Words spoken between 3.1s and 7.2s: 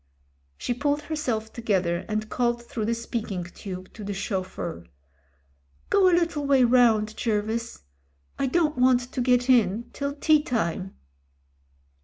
GRIP 199 speaking tube to the chauffeur. "Go a little way round,